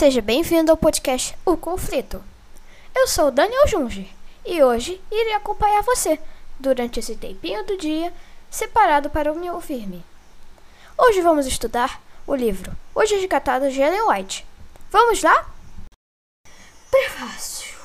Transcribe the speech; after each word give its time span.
Seja 0.00 0.22
bem-vindo 0.22 0.70
ao 0.70 0.78
podcast 0.78 1.36
O 1.44 1.58
Conflito. 1.58 2.24
Eu 2.94 3.06
sou 3.06 3.26
o 3.26 3.30
Daniel 3.30 3.68
Junge 3.68 4.10
e 4.46 4.62
hoje 4.62 4.98
irei 5.10 5.34
acompanhar 5.34 5.82
você 5.82 6.18
durante 6.58 6.98
esse 6.98 7.14
tempinho 7.16 7.66
do 7.66 7.76
dia 7.76 8.10
separado 8.50 9.10
para 9.10 9.34
me 9.34 9.50
ouvir-me. 9.50 10.02
Hoje 10.96 11.20
vamos 11.20 11.46
estudar 11.46 12.00
o 12.26 12.34
livro 12.34 12.74
Hoje 12.94 13.14
Resgatado 13.16 13.70
de 13.70 13.78
Ellen 13.78 14.08
White. 14.08 14.46
Vamos 14.90 15.22
lá? 15.22 15.50
Prefácio. 16.90 17.76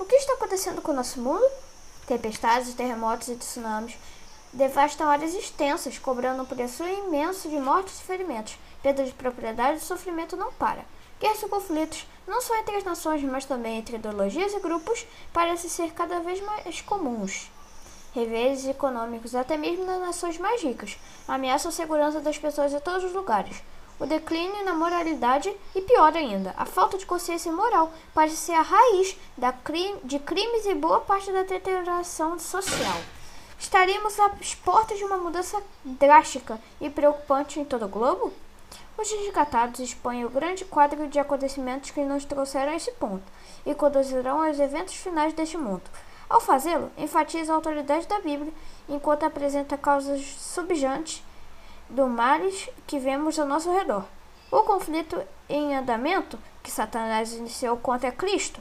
O 0.00 0.04
que 0.04 0.16
está 0.16 0.32
acontecendo 0.32 0.82
com 0.82 0.90
o 0.90 0.96
nosso 0.96 1.20
mundo? 1.20 1.48
Tempestades, 2.08 2.74
terremotos 2.74 3.28
e 3.28 3.36
tsunamis 3.36 3.94
devastam 4.52 5.08
áreas 5.08 5.34
extensas, 5.34 5.98
cobrando 5.98 6.42
um 6.42 6.46
preço 6.46 6.82
imenso 6.84 7.48
de 7.48 7.58
mortes 7.58 8.00
e 8.00 8.04
ferimentos. 8.04 8.58
Perda 8.82 9.04
de 9.04 9.12
propriedade 9.12 9.78
e 9.78 9.84
sofrimento 9.84 10.36
não 10.36 10.52
para. 10.52 10.84
Guerras 11.20 11.42
e 11.42 11.48
conflitos, 11.48 12.06
não 12.26 12.40
só 12.40 12.56
entre 12.56 12.76
as 12.76 12.84
nações, 12.84 13.22
mas 13.22 13.44
também 13.44 13.78
entre 13.78 13.96
ideologias 13.96 14.54
e 14.54 14.60
grupos, 14.60 15.06
parecem 15.32 15.68
ser 15.68 15.92
cada 15.92 16.20
vez 16.20 16.40
mais 16.40 16.80
comuns. 16.80 17.50
Reveses 18.14 18.68
econômicos, 18.68 19.34
até 19.34 19.56
mesmo 19.56 19.84
nas 19.84 20.00
nações 20.00 20.38
mais 20.38 20.62
ricas, 20.62 20.96
ameaçam 21.26 21.70
a 21.70 21.72
segurança 21.72 22.20
das 22.20 22.38
pessoas 22.38 22.72
em 22.72 22.80
todos 22.80 23.04
os 23.04 23.12
lugares. 23.12 23.62
O 24.00 24.06
declínio 24.06 24.64
na 24.64 24.74
moralidade 24.74 25.52
e, 25.74 25.82
pior 25.82 26.16
ainda, 26.16 26.54
a 26.56 26.64
falta 26.64 26.96
de 26.96 27.04
consciência 27.04 27.50
moral 27.50 27.92
parece 28.14 28.36
ser 28.36 28.52
a 28.52 28.62
raiz 28.62 29.16
crime, 29.64 29.98
de 30.04 30.20
crimes 30.20 30.66
e 30.66 30.74
boa 30.74 31.00
parte 31.00 31.32
da 31.32 31.42
deterioração 31.42 32.38
social. 32.38 32.96
Estaríamos 33.58 34.18
às 34.20 34.54
portas 34.54 34.98
de 34.98 35.04
uma 35.04 35.16
mudança 35.16 35.60
drástica 35.84 36.60
e 36.80 36.88
preocupante 36.88 37.58
em 37.58 37.64
todo 37.64 37.86
o 37.86 37.88
globo? 37.88 38.32
Os 38.96 39.10
resgatados 39.10 39.80
expõem 39.80 40.24
o 40.24 40.30
grande 40.30 40.64
quadro 40.64 41.08
de 41.08 41.18
acontecimentos 41.18 41.90
que 41.90 42.04
nos 42.04 42.24
trouxeram 42.24 42.72
a 42.72 42.76
esse 42.76 42.92
ponto 42.92 43.24
e 43.66 43.74
conduzirão 43.74 44.42
aos 44.42 44.58
eventos 44.58 44.94
finais 44.94 45.32
deste 45.32 45.56
mundo. 45.56 45.82
Ao 46.28 46.40
fazê-lo, 46.40 46.90
enfatiza 46.96 47.52
a 47.52 47.56
autoridade 47.56 48.06
da 48.06 48.20
Bíblia, 48.20 48.52
enquanto 48.88 49.24
apresenta 49.24 49.78
causas 49.78 50.20
subjantes 50.20 51.24
do 51.88 52.06
males 52.06 52.68
que 52.86 52.98
vemos 52.98 53.38
ao 53.38 53.46
nosso 53.46 53.72
redor. 53.72 54.04
O 54.50 54.62
conflito 54.62 55.20
em 55.48 55.74
andamento 55.74 56.38
que 56.62 56.70
Satanás 56.70 57.32
iniciou 57.32 57.76
contra 57.76 58.12
Cristo. 58.12 58.60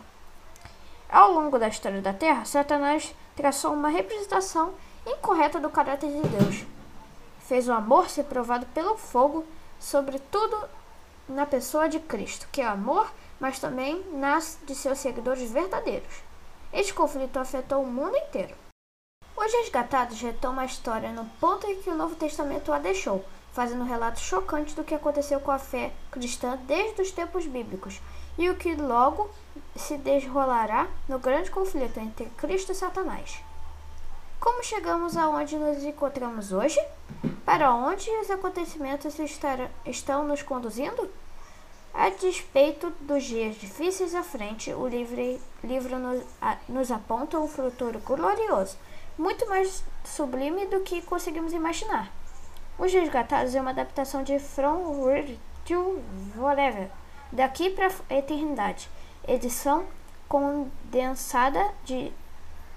Ao 1.09 1.31
longo 1.31 1.57
da 1.57 1.69
história 1.69 2.01
da 2.01 2.13
Terra, 2.13 2.43
Satanás 2.43 3.15
traçou 3.35 3.73
uma 3.73 3.87
representação 3.87 4.73
incorreta 5.05 5.57
do 5.59 5.69
caráter 5.69 6.11
de 6.11 6.27
Deus. 6.27 6.65
Fez 7.39 7.69
o 7.69 7.73
amor 7.73 8.09
ser 8.09 8.25
provado 8.25 8.65
pelo 8.67 8.97
fogo, 8.97 9.45
sobretudo 9.79 10.57
na 11.29 11.45
pessoa 11.45 11.87
de 11.87 11.99
Cristo, 11.99 12.47
que 12.51 12.61
é 12.61 12.67
amor, 12.67 13.09
mas 13.39 13.57
também 13.57 14.03
nasce 14.13 14.57
de 14.65 14.75
seus 14.75 14.99
seguidores 14.99 15.49
verdadeiros. 15.49 16.23
Este 16.73 16.93
conflito 16.93 17.39
afetou 17.39 17.83
o 17.83 17.87
mundo 17.87 18.17
inteiro. 18.17 18.53
Os 19.35 19.53
resgatados 19.53 20.19
retomam 20.19 20.59
a 20.59 20.65
história 20.65 21.11
no 21.13 21.25
ponto 21.39 21.65
em 21.67 21.81
que 21.81 21.89
o 21.89 21.95
Novo 21.95 22.15
Testamento 22.15 22.73
a 22.73 22.79
deixou, 22.79 23.23
fazendo 23.53 23.81
um 23.81 23.87
relato 23.87 24.19
chocante 24.19 24.75
do 24.75 24.83
que 24.83 24.93
aconteceu 24.93 25.39
com 25.39 25.51
a 25.51 25.59
fé 25.59 25.93
cristã 26.11 26.59
desde 26.67 27.01
os 27.01 27.11
tempos 27.11 27.47
bíblicos 27.47 28.01
e 28.37 28.49
o 28.49 28.55
que 28.55 28.75
logo 28.75 29.29
se 29.75 29.97
desrolará 29.97 30.87
no 31.07 31.19
grande 31.19 31.51
conflito 31.51 31.99
entre 31.99 32.25
Cristo 32.37 32.71
e 32.71 32.75
Satanás. 32.75 33.39
Como 34.39 34.63
chegamos 34.63 35.17
aonde 35.17 35.57
nos 35.57 35.83
encontramos 35.83 36.51
hoje? 36.51 36.79
Para 37.43 37.73
onde 37.73 38.09
os 38.21 38.29
acontecimentos 38.29 39.15
estão 39.85 40.23
nos 40.23 40.43
conduzindo? 40.43 41.09
A 41.93 42.09
despeito 42.09 42.91
dos 43.01 43.23
dias 43.23 43.55
difíceis 43.55 44.13
à 44.13 44.21
frente, 44.21 44.71
o 44.71 44.87
livro 44.87 45.97
nos, 45.97 46.23
a, 46.39 46.57
nos 46.69 46.91
aponta 46.91 47.39
um 47.39 47.47
futuro 47.47 47.99
glorioso, 47.99 48.77
muito 49.17 49.49
mais 49.49 49.83
sublime 50.05 50.67
do 50.67 50.81
que 50.81 51.01
conseguimos 51.01 51.53
imaginar. 51.53 52.11
Os 52.77 52.93
Resgatados 52.93 53.55
é 53.55 53.61
uma 53.61 53.71
adaptação 53.71 54.21
de 54.21 54.37
From 54.37 54.99
Word 54.99 55.39
to 55.65 55.99
Whatever, 56.35 56.91
daqui 57.31 57.69
para 57.69 57.87
a 58.09 58.13
eternidade, 58.13 58.89
edição 59.27 59.85
condensada 60.27 61.63
de 61.83 62.11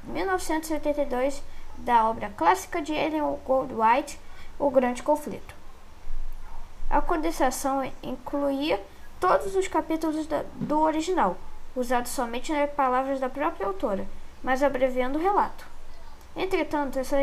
1982 0.04 1.42
da 1.78 2.08
obra 2.08 2.32
clássica 2.36 2.80
de 2.80 2.92
Ellen 2.92 3.38
Goldwhite, 3.44 4.18
O 4.58 4.70
Grande 4.70 5.02
Conflito. 5.02 5.54
A 6.88 7.00
condensação 7.00 7.90
incluía 8.02 8.82
todos 9.18 9.54
os 9.54 9.68
capítulos 9.68 10.26
do 10.56 10.80
original, 10.80 11.36
usados 11.76 12.10
somente 12.10 12.52
nas 12.52 12.70
palavras 12.70 13.20
da 13.20 13.28
própria 13.28 13.66
autora, 13.66 14.06
mas 14.42 14.62
abreviando 14.62 15.18
o 15.18 15.22
relato. 15.22 15.64
Entretanto, 16.34 16.98
essa 16.98 17.16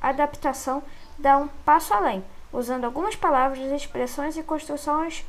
adaptação 0.00 0.82
dá 1.18 1.38
um 1.38 1.48
passo 1.64 1.94
além, 1.94 2.24
usando 2.52 2.84
algumas 2.84 3.16
palavras, 3.16 3.72
expressões 3.72 4.36
e 4.36 4.42
construções 4.42 5.24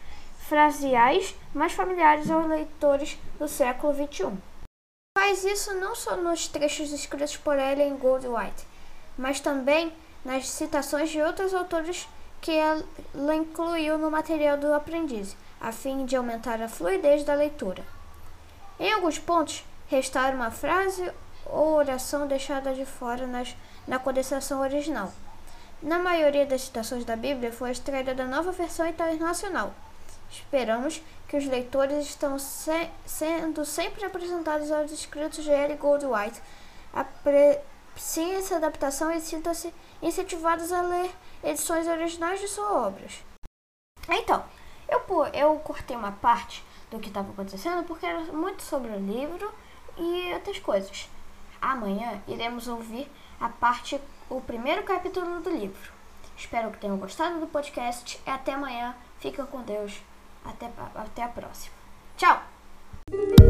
frasiais 0.47 1.35
mais 1.53 1.73
familiares 1.73 2.29
aos 2.29 2.47
leitores 2.47 3.17
do 3.39 3.47
século 3.47 3.93
XXI. 3.93 4.31
Faz 5.17 5.43
isso 5.43 5.73
não 5.75 5.95
só 5.95 6.15
nos 6.15 6.47
trechos 6.47 6.91
escritos 6.91 7.35
por 7.37 7.57
Ellen 7.57 7.97
Goldwhite, 7.97 8.67
mas 9.17 9.39
também 9.39 9.91
nas 10.23 10.47
citações 10.47 11.09
de 11.09 11.21
outros 11.21 11.53
autores 11.53 12.07
que 12.41 12.51
ela 12.51 13.35
incluiu 13.35 13.97
no 13.97 14.11
material 14.11 14.57
do 14.57 14.73
aprendiz, 14.73 15.35
a 15.59 15.71
fim 15.71 16.05
de 16.05 16.15
aumentar 16.15 16.61
a 16.61 16.69
fluidez 16.69 17.23
da 17.23 17.33
leitura. 17.33 17.83
Em 18.79 18.91
alguns 18.93 19.17
pontos, 19.17 19.63
restaura 19.87 20.35
uma 20.35 20.51
frase 20.51 21.11
ou 21.45 21.73
oração 21.73 22.27
deixada 22.27 22.73
de 22.73 22.85
fora 22.85 23.25
nas, 23.25 23.55
na 23.87 23.97
condensação 23.97 24.61
original. 24.61 25.11
Na 25.81 25.97
maioria 25.97 26.45
das 26.45 26.61
citações 26.61 27.05
da 27.05 27.15
Bíblia 27.15 27.51
foi 27.51 27.71
extraída 27.71 28.13
da 28.13 28.25
nova 28.25 28.51
versão 28.51 28.87
internacional. 28.87 29.73
Esperamos 30.29 31.01
que 31.27 31.37
os 31.37 31.45
leitores 31.45 32.05
estão 32.05 32.37
se, 32.37 32.89
sendo 33.05 33.65
sempre 33.65 34.05
apresentados 34.05 34.71
aos 34.71 34.91
escritos 34.91 35.43
de 35.43 35.51
Ellie 35.51 35.77
Goldwhite. 35.77 36.41
Apreciem 36.93 38.35
essa 38.35 38.55
adaptação 38.55 39.11
e 39.11 39.19
sintam-se 39.21 39.73
incentivados 40.01 40.71
a 40.71 40.81
ler 40.81 41.11
edições 41.43 41.87
originais 41.87 42.39
de 42.39 42.47
suas 42.47 42.71
obras. 42.71 43.23
Então, 44.09 44.43
eu, 44.87 45.01
eu 45.33 45.59
cortei 45.59 45.95
uma 45.95 46.11
parte 46.11 46.63
do 46.91 46.99
que 46.99 47.07
estava 47.07 47.31
acontecendo 47.31 47.83
porque 47.85 48.05
era 48.05 48.21
muito 48.31 48.61
sobre 48.61 48.91
o 48.91 48.99
livro 48.99 49.51
e 49.97 50.33
outras 50.33 50.59
coisas. 50.59 51.09
Amanhã 51.61 52.21
iremos 52.27 52.67
ouvir 52.67 53.09
a 53.39 53.49
parte, 53.49 53.99
o 54.29 54.39
primeiro 54.41 54.83
capítulo 54.83 55.39
do 55.41 55.49
livro. 55.49 55.91
Espero 56.37 56.69
que 56.71 56.77
tenham 56.77 56.97
gostado 56.97 57.39
do 57.39 57.47
podcast 57.47 58.21
e 58.25 58.29
até 58.29 58.53
amanhã. 58.53 58.95
Fica 59.19 59.45
com 59.45 59.61
Deus. 59.61 60.01
Até, 60.45 60.69
até 60.95 61.23
a 61.23 61.27
próxima. 61.27 61.75
Tchau! 62.15 63.44